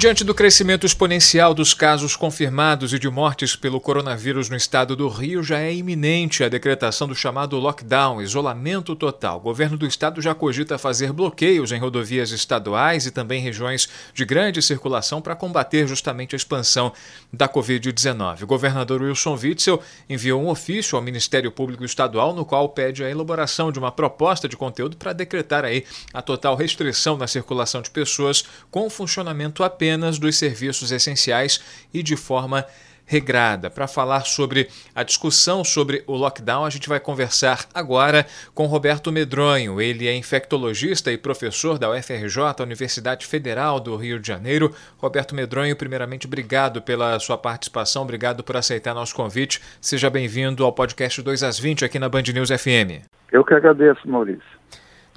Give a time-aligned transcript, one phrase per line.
[0.00, 5.06] Diante do crescimento exponencial dos casos confirmados e de mortes pelo coronavírus no estado do
[5.08, 9.36] Rio, já é iminente a decretação do chamado lockdown, isolamento total.
[9.36, 14.24] O governo do estado já cogita fazer bloqueios em rodovias estaduais e também regiões de
[14.24, 16.94] grande circulação para combater justamente a expansão
[17.30, 18.44] da Covid-19.
[18.44, 23.10] O governador Wilson Witzel enviou um ofício ao Ministério Público Estadual no qual pede a
[23.10, 27.90] elaboração de uma proposta de conteúdo para decretar aí a total restrição na circulação de
[27.90, 32.64] pessoas com funcionamento apenas apenas dos serviços essenciais e de forma
[33.04, 33.68] regrada.
[33.68, 39.10] Para falar sobre a discussão sobre o lockdown, a gente vai conversar agora com Roberto
[39.10, 39.80] Medronho.
[39.80, 44.72] Ele é infectologista e professor da UFRJ, Universidade Federal do Rio de Janeiro.
[44.96, 49.60] Roberto Medronho, primeiramente, obrigado pela sua participação, obrigado por aceitar nosso convite.
[49.80, 53.02] Seja bem-vindo ao podcast 2 às 20 aqui na Band News FM.
[53.32, 54.59] Eu que agradeço, Maurício.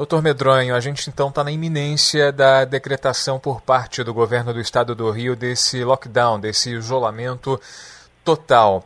[0.04, 4.60] Doutor Medronho, a gente então está na iminência da decretação por parte do governo do
[4.60, 7.58] estado do Rio desse lockdown, desse isolamento
[8.22, 8.84] total.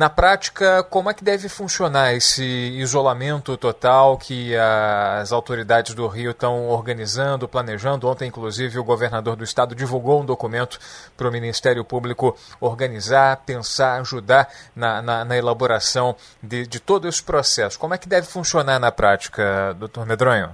[0.00, 6.30] Na prática, como é que deve funcionar esse isolamento total que as autoridades do Rio
[6.30, 8.08] estão organizando, planejando?
[8.08, 10.78] Ontem, inclusive, o governador do estado divulgou um documento
[11.18, 17.22] para o Ministério Público organizar, pensar, ajudar na, na, na elaboração de, de todo esse
[17.22, 17.78] processo.
[17.78, 20.48] Como é que deve funcionar na prática, doutor Medronho?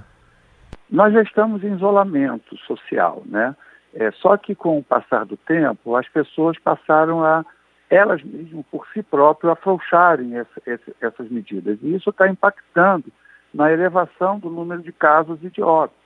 [0.91, 3.55] Nós já estamos em isolamento social, né?
[3.95, 7.45] É, só que com o passar do tempo, as pessoas passaram a
[7.89, 11.79] elas mesmas, por si próprias, afrouxarem essa, essa, essas medidas.
[11.83, 13.13] E isso está impactando
[13.55, 15.97] na elevação do número de casos e de óbitos.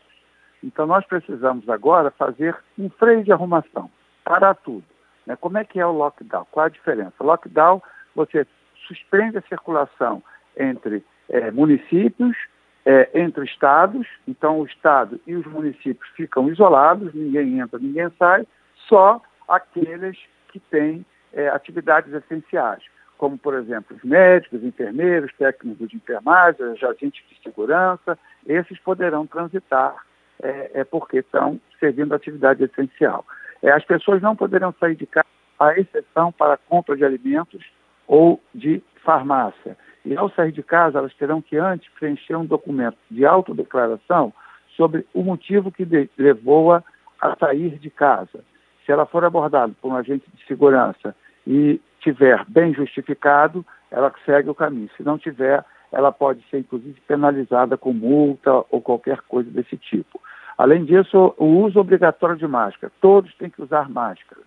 [0.62, 3.90] Então, nós precisamos agora fazer um freio de arrumação,
[4.24, 4.84] parar tudo.
[5.26, 5.34] Né?
[5.36, 6.46] Como é que é o lockdown?
[6.50, 7.12] Qual a diferença?
[7.18, 7.82] lockdown,
[8.14, 8.46] você
[8.86, 10.22] suspende a circulação
[10.56, 12.36] entre é, municípios,
[12.84, 18.46] é, entre estados, então o estado e os municípios ficam isolados, ninguém entra, ninguém sai,
[18.88, 22.82] só aqueles que têm é, atividades essenciais,
[23.18, 29.94] como, por exemplo, os médicos, enfermeiros, técnicos de enfermagem, agentes de segurança, esses poderão transitar
[30.42, 33.26] é, é porque estão servindo atividade essencial.
[33.62, 35.26] É, as pessoas não poderão sair de casa,
[35.58, 37.62] à exceção para compra de alimentos
[38.08, 39.76] ou de farmácia.
[40.04, 44.32] E ao sair de casa, elas terão que antes preencher um documento de autodeclaração
[44.74, 45.86] sobre o motivo que
[46.16, 46.82] levou-a
[47.20, 48.42] a sair de casa.
[48.90, 51.14] Se ela for abordada por um agente de segurança
[51.46, 54.90] e tiver bem justificado, ela segue o caminho.
[54.96, 60.20] Se não tiver, ela pode ser, inclusive, penalizada com multa ou qualquer coisa desse tipo.
[60.58, 62.92] Além disso, o uso obrigatório de máscara.
[63.00, 64.40] Todos têm que usar máscara,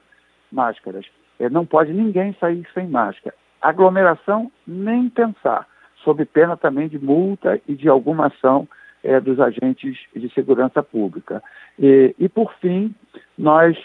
[0.52, 1.06] máscaras.
[1.40, 3.34] É, não pode ninguém sair sem máscara.
[3.62, 5.66] Aglomeração, nem pensar,
[6.04, 8.68] sob pena também de multa e de alguma ação
[9.06, 11.42] é, dos agentes de segurança pública.
[11.80, 12.94] E, e, por fim,
[13.38, 13.78] nós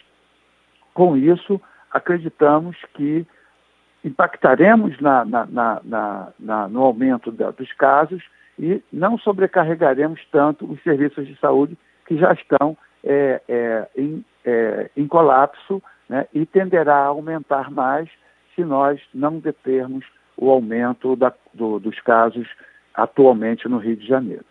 [0.99, 1.61] com isso,
[1.93, 3.25] acreditamos que
[4.05, 8.21] impactaremos na, na, na, no aumento da, dos casos
[8.59, 14.91] e não sobrecarregaremos tanto os serviços de saúde que já estão é, é, em, é,
[14.97, 18.09] em, colapso né, e tenderá a aumentar mais
[18.57, 20.05] se nós não determos
[20.37, 22.49] o aumento da, do, dos casos
[22.93, 24.45] atualmente no Rio de Janeiro.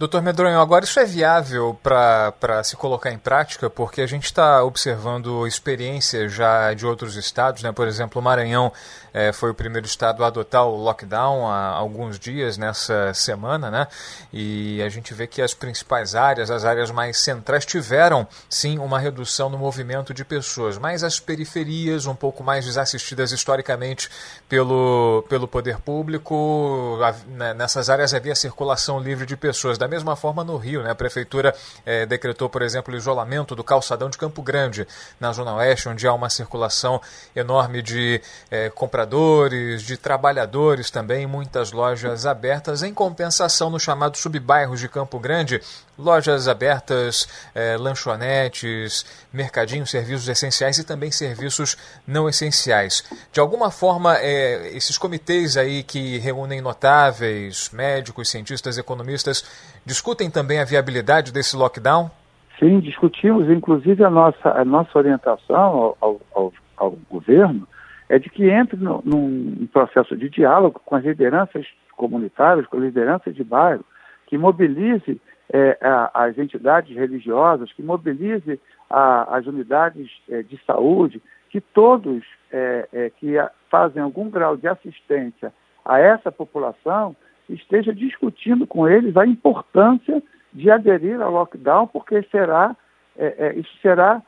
[0.00, 4.64] Doutor Medronho, agora isso é viável para se colocar em prática, porque a gente está
[4.64, 7.70] observando experiências já de outros estados, né?
[7.70, 8.72] por exemplo, o Maranhão
[9.12, 13.86] é, foi o primeiro estado a adotar o lockdown há alguns dias nessa semana, né?
[14.32, 18.98] e a gente vê que as principais áreas, as áreas mais centrais, tiveram sim uma
[18.98, 24.08] redução no movimento de pessoas, mas as periferias, um pouco mais desassistidas historicamente
[24.48, 26.98] pelo, pelo poder público,
[27.28, 29.78] né, nessas áreas havia circulação livre de pessoas.
[29.78, 30.90] Da mesma forma no Rio, né?
[30.90, 31.54] a prefeitura
[31.84, 34.86] é, decretou, por exemplo, o isolamento do calçadão de Campo Grande,
[35.18, 37.00] na Zona Oeste, onde há uma circulação
[37.34, 38.20] enorme de
[38.50, 42.82] é, compradores, de trabalhadores também, muitas lojas abertas.
[42.82, 45.60] Em compensação, no chamado subbairros de Campo Grande,
[45.98, 51.76] lojas abertas, é, lanchonetes, mercadinhos, serviços essenciais e também serviços
[52.06, 53.04] não essenciais.
[53.32, 59.44] De alguma forma, é, esses comitês aí que reúnem notáveis, médicos, cientistas, economistas,
[59.84, 62.10] discutem também a viabilidade desse lockdown?
[62.58, 63.48] Sim, discutimos.
[63.48, 67.66] Inclusive, a nossa, a nossa orientação ao, ao, ao governo
[68.10, 71.64] é de que entre no, num processo de diálogo com as lideranças
[71.96, 73.84] comunitárias, com as lideranças de bairro,
[74.26, 75.20] que mobilize
[75.52, 78.60] é, a, as entidades religiosas, que mobilize
[78.90, 83.34] a, as unidades é, de saúde, que todos é, é, que
[83.70, 85.52] fazem algum grau de assistência
[85.84, 87.14] a essa população
[87.48, 90.20] esteja discutindo com eles a importância
[90.52, 92.76] de aderir ao lockdown, porque será,
[93.16, 94.20] é, é, isso será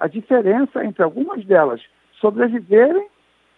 [0.00, 1.80] a diferença entre algumas delas
[2.20, 3.06] sobreviverem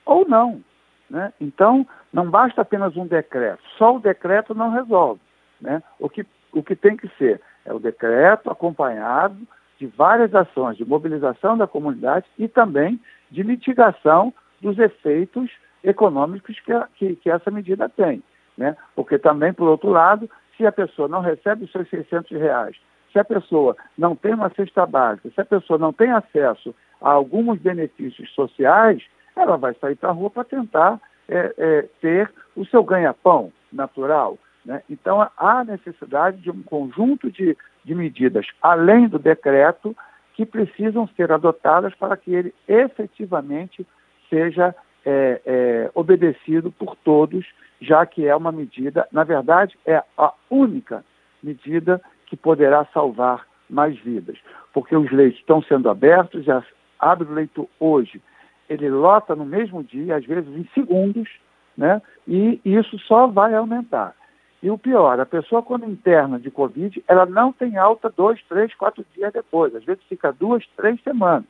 [0.04, 0.62] ou não.
[1.08, 1.32] Né?
[1.40, 5.20] Então, não basta apenas um decreto, só o decreto não resolve.
[5.60, 5.82] Né?
[5.98, 9.36] O, que, o que tem que ser é o decreto acompanhado
[9.78, 13.00] de várias ações de mobilização da comunidade e também
[13.30, 15.50] de mitigação dos efeitos
[15.82, 18.22] econômicos que, que, que essa medida tem.
[18.56, 18.76] Né?
[18.94, 22.76] Porque também, por outro lado, se a pessoa não recebe os seus 600 reais,
[23.12, 27.10] se a pessoa não tem uma cesta básica, se a pessoa não tem acesso a
[27.10, 29.02] alguns benefícios sociais,
[29.36, 34.38] ela vai sair para a rua para tentar é, é, ter o seu ganha-pão natural.
[34.64, 34.82] Né?
[34.88, 39.96] Então, há necessidade de um conjunto de, de medidas, além do decreto,
[40.34, 43.86] que precisam ser adotadas para que ele efetivamente
[44.30, 44.74] seja
[45.04, 47.44] é, é, obedecido por todos,
[47.80, 51.04] já que é uma medida, na verdade, é a única
[51.42, 54.38] medida que poderá salvar mais vidas,
[54.72, 56.62] porque os leitos estão sendo abertos, já
[56.98, 58.22] abre o leito hoje,
[58.68, 61.28] ele lota no mesmo dia, às vezes em segundos,
[61.76, 62.00] né?
[62.26, 64.14] E isso só vai aumentar.
[64.62, 68.72] E o pior, a pessoa quando interna de Covid, ela não tem alta dois, três,
[68.74, 71.48] quatro dias depois, às vezes fica duas, três semanas.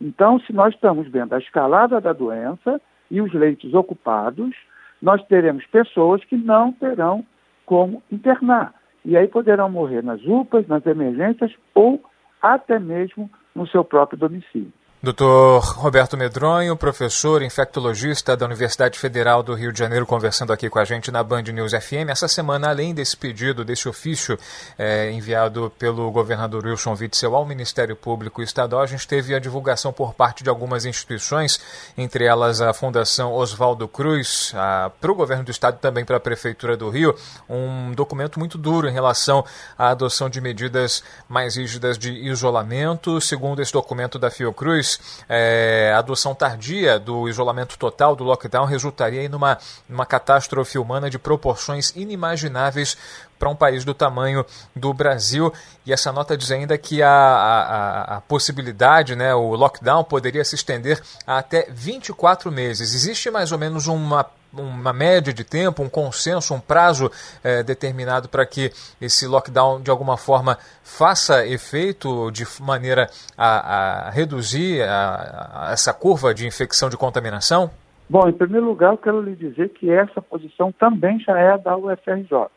[0.00, 4.54] Então, se nós estamos vendo a escalada da doença e os leitos ocupados,
[5.00, 7.24] nós teremos pessoas que não terão
[7.64, 8.74] como internar.
[9.04, 12.02] E aí poderão morrer nas UPAs, nas emergências ou
[12.40, 14.72] até mesmo no seu próprio domicílio.
[15.04, 15.58] Dr.
[15.78, 20.84] Roberto Medronho, professor infectologista da Universidade Federal do Rio de Janeiro, conversando aqui com a
[20.84, 22.08] gente na Band News FM.
[22.08, 24.38] Essa semana, além desse pedido, desse ofício
[24.78, 29.92] é, enviado pelo governador Wilson Witzel ao Ministério Público Estadual, a gente teve a divulgação
[29.92, 31.58] por parte de algumas instituições,
[31.98, 34.52] entre elas a Fundação Oswaldo Cruz,
[35.00, 37.12] para o governo do estado também para a Prefeitura do Rio,
[37.48, 39.44] um documento muito duro em relação
[39.76, 43.20] à adoção de medidas mais rígidas de isolamento.
[43.20, 44.91] Segundo esse documento da Fiocruz,
[45.28, 49.58] é, a adoção tardia do isolamento total, do lockdown, resultaria em numa,
[49.88, 52.96] numa catástrofe humana de proporções inimagináveis
[53.38, 55.52] para um país do tamanho do Brasil.
[55.84, 60.54] E essa nota diz ainda que a, a, a, possibilidade, né, o lockdown, poderia se
[60.54, 62.94] estender a até 24 meses.
[62.94, 67.10] Existe mais ou menos uma uma média de tempo, um consenso, um prazo
[67.42, 68.70] é, determinado para que
[69.00, 75.92] esse lockdown de alguma forma faça efeito de maneira a, a reduzir a, a essa
[75.94, 77.70] curva de infecção de contaminação?
[78.08, 81.76] Bom, em primeiro lugar, eu quero lhe dizer que essa posição também já é da
[81.76, 82.48] UFRJ.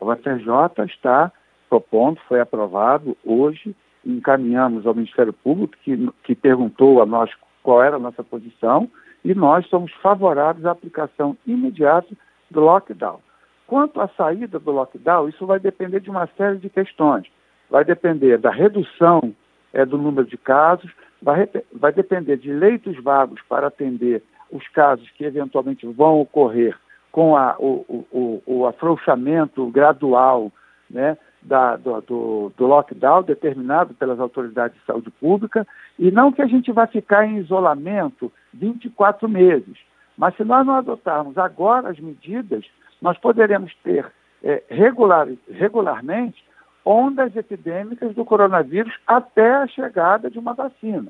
[0.00, 1.32] A UFRJ está
[1.68, 3.74] propondo, foi aprovado hoje,
[4.04, 7.30] encaminhamos ao Ministério Público, que, que perguntou a nós
[7.62, 8.88] qual era a nossa posição,
[9.24, 12.14] e nós somos favoráveis à aplicação imediata
[12.50, 13.20] do lockdown.
[13.66, 17.26] Quanto à saída do lockdown, isso vai depender de uma série de questões.
[17.70, 19.34] Vai depender da redução
[19.72, 20.90] é, do número de casos,
[21.22, 26.76] vai, vai depender de leitos vagos para atender os casos que eventualmente vão ocorrer
[27.10, 30.50] com a, o, o, o, afrouxamento gradual
[30.90, 35.66] né, da, do, do, do, lockdown determinado pelas autoridades de saúde pública,
[35.98, 39.76] e não que a gente vai ficar em isolamento 24 meses.
[40.16, 42.64] Mas se nós não adotarmos agora as medidas,
[43.00, 44.06] nós poderemos ter
[44.42, 46.44] é, regular, regularmente
[46.84, 51.08] ondas epidêmicas do coronavírus até a chegada de uma vacina.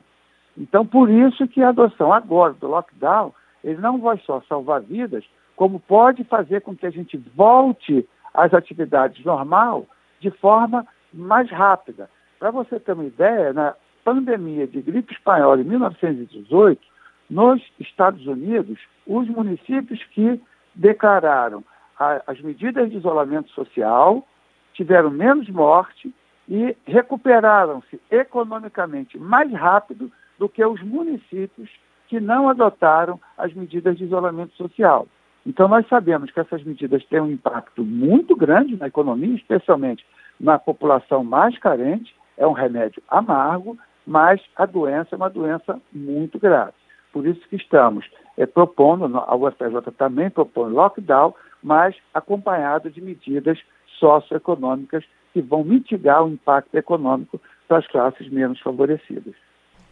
[0.57, 3.33] Então, por isso que a adoção agora do lockdown,
[3.65, 5.25] ele não vai só salvar vidas,
[5.57, 9.87] como pode fazer com que a gente volte às atividades normal
[10.23, 12.09] de forma mais rápida.
[12.39, 13.75] Para você ter uma ideia, na
[14.05, 16.81] pandemia de gripe espanhola em 1918,
[17.29, 20.41] nos Estados Unidos, os municípios que
[20.75, 21.63] declararam
[21.99, 24.27] a, as medidas de isolamento social
[24.75, 26.15] tiveram menos morte
[26.49, 31.69] e recuperaram-se economicamente mais rápido do que os municípios
[32.09, 35.07] que não adotaram as medidas de isolamento social.
[35.47, 40.05] Então, nós sabemos que essas medidas têm um impacto muito grande na economia, especialmente
[40.39, 42.15] na população mais carente.
[42.37, 46.73] É um remédio amargo, mas a doença é uma doença muito grave.
[47.13, 53.59] Por isso que estamos é, propondo, a UFRJ também propõe lockdown, mas acompanhado de medidas
[53.99, 59.35] socioeconômicas que vão mitigar o impacto econômico das classes menos favorecidas.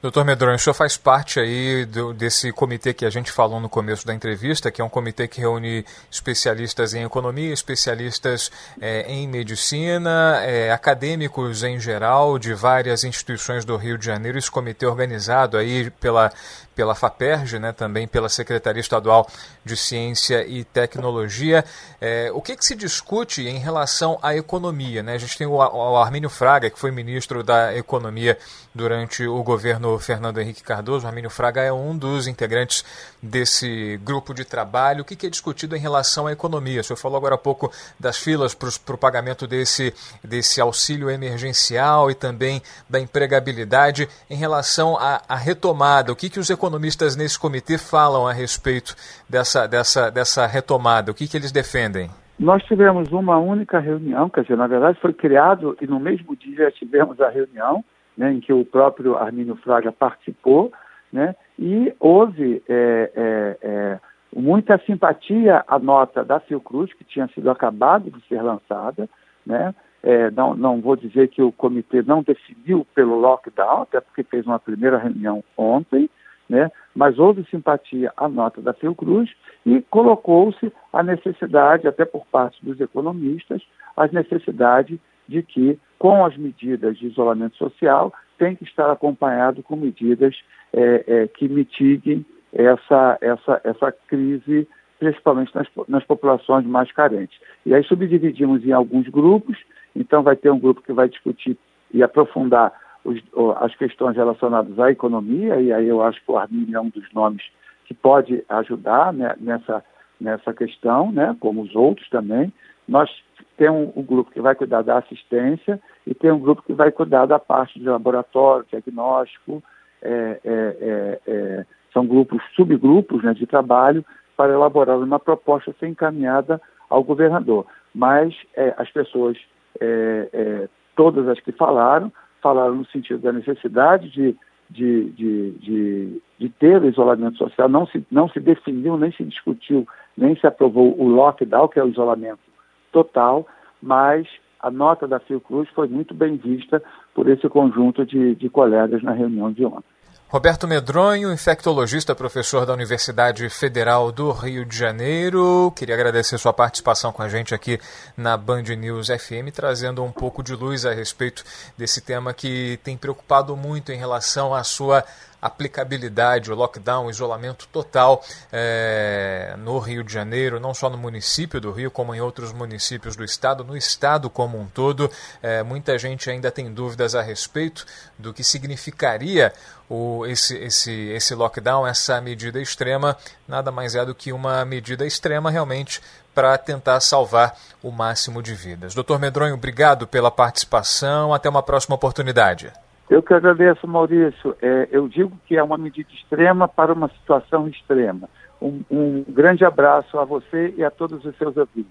[0.03, 3.69] Doutor Medronho, o senhor faz parte aí do, desse comitê que a gente falou no
[3.69, 9.29] começo da entrevista, que é um comitê que reúne especialistas em economia, especialistas é, em
[9.29, 14.39] medicina, é, acadêmicos em geral, de várias instituições do Rio de Janeiro.
[14.39, 16.33] Esse comitê organizado aí pela,
[16.81, 19.29] pela FAPERJ, né, também pela Secretaria Estadual
[19.63, 21.63] de Ciência e Tecnologia.
[22.01, 25.03] É, o que, que, se discute em relação à economia?
[25.03, 25.13] Né?
[25.13, 28.39] A gente tem o, o Armínio Fraga, que foi ministro da Economia
[28.75, 31.05] durante o governo Fernando Henrique Cardoso.
[31.05, 32.83] O Armínio Fraga é um dos integrantes
[33.23, 35.03] desse grupo de trabalho.
[35.03, 36.81] O que, que é discutido em relação à economia?
[36.81, 39.93] O senhor falou agora há pouco das filas para o pagamento desse,
[40.25, 46.13] desse auxílio emergencial e também da empregabilidade em relação à, à retomada.
[46.13, 48.95] O que, que os economistas nesse comitê falam a respeito
[49.29, 51.11] dessa, dessa, dessa retomada?
[51.11, 52.11] O que, que eles defendem?
[52.39, 56.71] Nós tivemos uma única reunião, quer dizer, na verdade foi criado e no mesmo dia
[56.71, 57.85] tivemos a reunião
[58.17, 60.73] né, em que o próprio Armínio Fraga participou,
[61.13, 64.01] né, e houve é, é, é,
[64.35, 69.09] muita simpatia à nota da Fiocruz, que tinha sido acabado de ser lançada,
[69.45, 74.23] né, é, não, não vou dizer que o comitê não decidiu pelo lockdown, até porque
[74.23, 76.09] fez uma primeira reunião ontem,
[76.49, 76.71] né?
[76.95, 79.31] mas houve simpatia à nota da Fiocruz
[79.65, 83.63] e colocou-se a necessidade, até por parte dos economistas,
[83.97, 89.77] a necessidade de que, com as medidas de isolamento social, tem que estar acompanhado com
[89.77, 90.35] medidas
[90.73, 94.67] é, é, que mitiguem essa, essa, essa crise,
[94.99, 97.39] principalmente nas, nas populações mais carentes.
[97.67, 99.59] E aí subdividimos em alguns grupos,
[99.95, 101.59] então vai ter um grupo que vai discutir
[101.93, 102.73] e aprofundar
[103.05, 103.21] os,
[103.59, 107.13] as questões relacionadas à economia, e aí eu acho que o Arminio é um dos
[107.13, 107.45] nomes
[107.85, 109.85] que pode ajudar né, nessa,
[110.19, 112.51] nessa questão, né, como os outros também.
[112.89, 113.11] Nós
[113.61, 116.91] temos um, um, grupo que vai cuidar da assistência e tem um grupo que vai
[116.91, 119.63] cuidar da parte de laboratório, diagnóstico,
[120.01, 124.03] é, é, é, é são grupos, subgrupos né, de trabalho
[124.35, 127.67] para elaborar uma proposta ser encaminhada ao governador.
[127.95, 129.37] Mas é, as pessoas,
[129.79, 134.35] é, todas as que falaram, falaram no sentido da necessidade de,
[134.71, 139.25] de, de, de, de ter o isolamento social, não se, não se definiu, nem se
[139.25, 139.87] discutiu,
[140.17, 142.50] nem se aprovou o lockdown, que é o isolamento
[142.93, 143.47] total,
[143.83, 144.27] mas
[144.61, 146.83] a nota da Fiocruz foi muito bem vista
[147.15, 149.85] por esse conjunto de, de colegas na reunião de ontem.
[150.31, 155.73] Roberto Medronho, infectologista, professor da Universidade Federal do Rio de Janeiro.
[155.75, 157.81] Queria agradecer sua participação com a gente aqui
[158.17, 161.43] na Band News FM, trazendo um pouco de luz a respeito
[161.77, 165.05] desse tema que tem preocupado muito em relação à sua
[165.41, 171.61] aplicabilidade, o lockdown, o isolamento total é, no Rio de Janeiro, não só no município
[171.61, 175.11] do Rio, como em outros municípios do estado, no estado como um todo.
[175.43, 177.87] É, muita gente ainda tem dúvidas a respeito
[178.19, 179.53] do que significaria
[179.89, 183.17] o, esse, esse, esse lockdown, essa medida extrema,
[183.49, 186.01] nada mais é do que uma medida extrema realmente
[186.33, 188.95] para tentar salvar o máximo de vidas.
[188.95, 191.35] Doutor Medronho, obrigado pela participação.
[191.35, 192.73] Até uma próxima oportunidade.
[193.11, 194.57] Eu que agradeço, Maurício.
[194.63, 198.29] É, eu digo que é uma medida extrema para uma situação extrema.
[198.63, 201.91] Um, um grande abraço a você e a todos os seus ouvintes.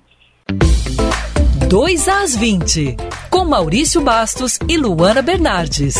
[1.69, 2.95] 2 às 20,
[3.29, 5.95] com Maurício Bastos e Luana Bernardes.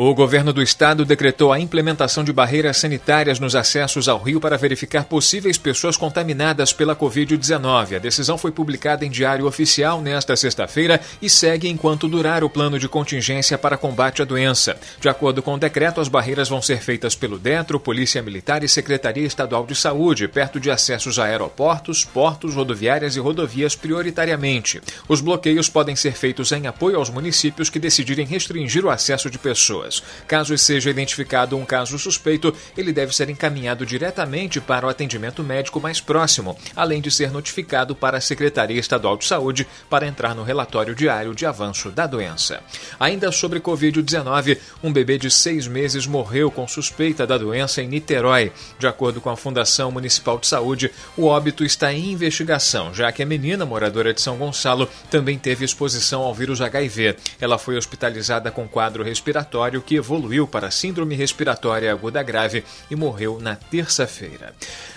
[0.00, 4.56] O governo do estado decretou a implementação de barreiras sanitárias nos acessos ao rio para
[4.56, 7.96] verificar possíveis pessoas contaminadas pela Covid-19.
[7.96, 12.78] A decisão foi publicada em Diário Oficial nesta sexta-feira e segue enquanto durar o plano
[12.78, 14.78] de contingência para combate à doença.
[15.00, 18.68] De acordo com o decreto, as barreiras vão ser feitas pelo DETRO, Polícia Militar e
[18.68, 24.80] Secretaria Estadual de Saúde, perto de acessos a aeroportos, portos, rodoviárias e rodovias prioritariamente.
[25.08, 29.40] Os bloqueios podem ser feitos em apoio aos municípios que decidirem restringir o acesso de
[29.40, 29.87] pessoas
[30.26, 35.80] Caso seja identificado um caso suspeito, ele deve ser encaminhado diretamente para o atendimento médico
[35.80, 40.42] mais próximo, além de ser notificado para a Secretaria Estadual de Saúde para entrar no
[40.42, 42.60] relatório diário de avanço da doença.
[42.98, 48.52] Ainda sobre Covid-19, um bebê de seis meses morreu com suspeita da doença em Niterói.
[48.78, 53.22] De acordo com a Fundação Municipal de Saúde, o óbito está em investigação, já que
[53.22, 57.16] a menina, moradora de São Gonçalo, também teve exposição ao vírus HIV.
[57.40, 63.38] Ela foi hospitalizada com quadro respiratório Que evoluiu para síndrome respiratória aguda grave e morreu
[63.40, 64.54] na terça-feira.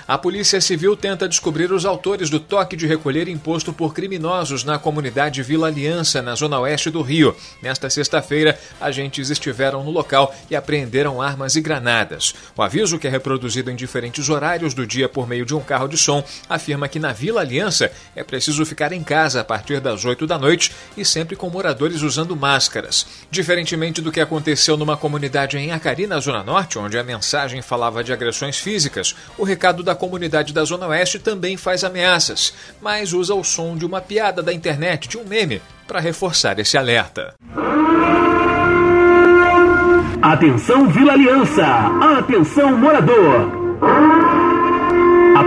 [0.07, 4.77] A Polícia Civil tenta descobrir os autores do toque de recolher imposto por criminosos na
[4.77, 7.33] comunidade Vila Aliança, na zona oeste do Rio.
[7.61, 12.35] Nesta sexta-feira, agentes estiveram no local e apreenderam armas e granadas.
[12.57, 15.87] O aviso, que é reproduzido em diferentes horários do dia por meio de um carro
[15.87, 20.03] de som, afirma que na Vila Aliança é preciso ficar em casa a partir das
[20.03, 23.07] 8 da noite e sempre com moradores usando máscaras.
[23.31, 28.03] Diferentemente do que aconteceu numa comunidade em Acari, na Zona Norte, onde a mensagem falava
[28.03, 33.33] de agressões físicas, o recado da comunidade da Zona Oeste também faz ameaças, mas usa
[33.33, 37.33] o som de uma piada da internet, de um meme, para reforçar esse alerta.
[40.21, 41.65] Atenção Vila Aliança!
[42.17, 44.20] Atenção morador!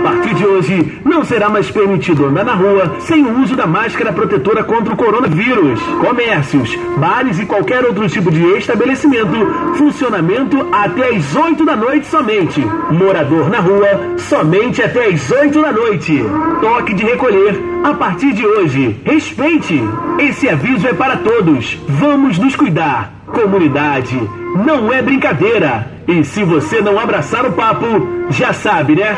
[0.05, 4.13] Partir de hoje, não será mais permitido andar na rua sem o uso da máscara
[4.13, 5.81] protetora contra o coronavírus.
[5.99, 9.35] Comércios, bares e qualquer outro tipo de estabelecimento,
[9.75, 12.63] funcionamento até às 8 da noite somente.
[12.91, 16.23] Morador na rua, somente até às 8 da noite.
[16.61, 19.01] Toque de recolher a partir de hoje.
[19.03, 19.81] Respeite!
[20.19, 21.79] Esse aviso é para todos.
[21.87, 23.11] Vamos nos cuidar.
[23.25, 24.21] Comunidade,
[24.63, 25.91] não é brincadeira.
[26.07, 27.87] E se você não abraçar o papo,
[28.29, 29.17] já sabe, né?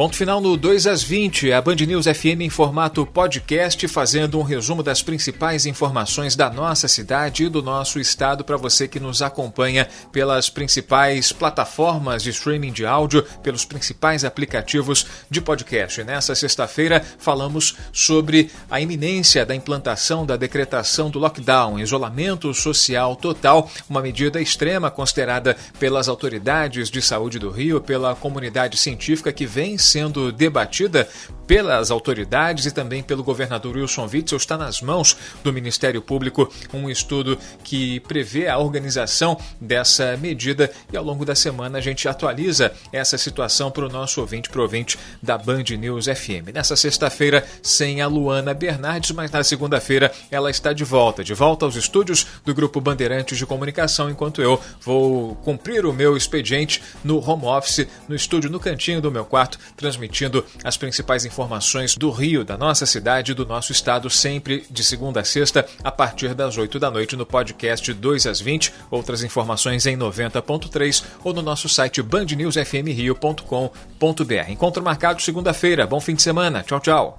[0.00, 4.42] Ponto final no 2 às 20, a Band News FM em formato podcast, fazendo um
[4.42, 9.20] resumo das principais informações da nossa cidade e do nosso estado para você que nos
[9.20, 16.02] acompanha pelas principais plataformas de streaming de áudio, pelos principais aplicativos de podcast.
[16.02, 23.70] Nessa sexta-feira, falamos sobre a iminência da implantação da decretação do lockdown, isolamento social total,
[23.86, 29.76] uma medida extrema considerada pelas autoridades de saúde do Rio, pela comunidade científica que vem
[29.90, 31.08] sendo debatida
[31.50, 34.38] pelas autoridades e também pelo governador Wilson Witzel.
[34.38, 40.96] Está nas mãos do Ministério Público um estudo que prevê a organização dessa medida e
[40.96, 45.36] ao longo da semana a gente atualiza essa situação para o nosso ouvinte, ouvinte da
[45.36, 46.54] Band News FM.
[46.54, 51.64] Nessa sexta-feira, sem a Luana Bernardes, mas na segunda-feira ela está de volta, de volta
[51.64, 57.18] aos estúdios do Grupo Bandeirantes de Comunicação, enquanto eu vou cumprir o meu expediente no
[57.18, 62.44] home office, no estúdio, no cantinho do meu quarto, transmitindo as principais informações do Rio,
[62.44, 66.58] da nossa cidade e do nosso estado, sempre de segunda a sexta, a partir das
[66.58, 68.72] 8 da noite no podcast 2 às 20.
[68.90, 74.50] Outras informações em 90.3 ou no nosso site bandnewsfmrio.com.br.
[74.50, 75.86] Encontro marcado segunda-feira.
[75.86, 76.62] Bom fim de semana.
[76.62, 77.18] Tchau, tchau.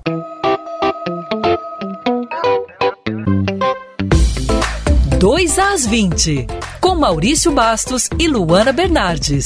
[5.17, 6.47] Dois às 20,
[6.79, 9.45] com Maurício Bastos e Luana Bernardes.